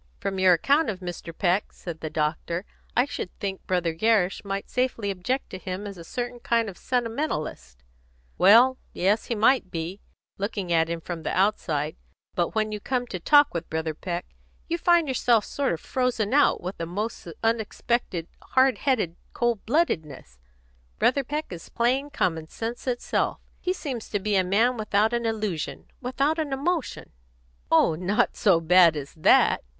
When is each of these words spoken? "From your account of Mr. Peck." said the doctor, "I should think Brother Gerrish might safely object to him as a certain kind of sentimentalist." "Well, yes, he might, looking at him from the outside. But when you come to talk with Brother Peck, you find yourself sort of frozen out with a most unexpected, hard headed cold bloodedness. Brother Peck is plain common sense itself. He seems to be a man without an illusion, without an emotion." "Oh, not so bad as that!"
"From 0.19 0.39
your 0.39 0.53
account 0.53 0.89
of 0.89 0.99
Mr. 0.99 1.31
Peck." 1.31 1.71
said 1.71 1.99
the 1.99 2.09
doctor, 2.09 2.65
"I 2.97 3.05
should 3.05 3.29
think 3.39 3.67
Brother 3.67 3.93
Gerrish 3.93 4.43
might 4.43 4.67
safely 4.67 5.11
object 5.11 5.51
to 5.51 5.59
him 5.59 5.85
as 5.85 5.95
a 5.95 6.03
certain 6.03 6.39
kind 6.39 6.67
of 6.69 6.75
sentimentalist." 6.75 7.83
"Well, 8.39 8.79
yes, 8.93 9.25
he 9.25 9.35
might, 9.35 9.65
looking 10.39 10.73
at 10.73 10.89
him 10.89 11.01
from 11.01 11.21
the 11.21 11.29
outside. 11.29 11.97
But 12.33 12.55
when 12.55 12.71
you 12.71 12.79
come 12.79 13.05
to 13.05 13.19
talk 13.19 13.53
with 13.53 13.69
Brother 13.69 13.93
Peck, 13.93 14.25
you 14.67 14.79
find 14.79 15.07
yourself 15.07 15.45
sort 15.45 15.71
of 15.71 15.79
frozen 15.79 16.33
out 16.33 16.61
with 16.61 16.79
a 16.79 16.87
most 16.87 17.27
unexpected, 17.43 18.27
hard 18.41 18.79
headed 18.79 19.17
cold 19.33 19.63
bloodedness. 19.67 20.39
Brother 20.97 21.23
Peck 21.23 21.51
is 21.53 21.69
plain 21.69 22.09
common 22.09 22.47
sense 22.47 22.87
itself. 22.87 23.39
He 23.59 23.71
seems 23.71 24.09
to 24.09 24.19
be 24.19 24.35
a 24.35 24.43
man 24.43 24.77
without 24.77 25.13
an 25.13 25.27
illusion, 25.27 25.91
without 26.01 26.39
an 26.39 26.53
emotion." 26.53 27.11
"Oh, 27.69 27.93
not 27.93 28.35
so 28.35 28.59
bad 28.59 28.95
as 28.97 29.13
that!" 29.13 29.61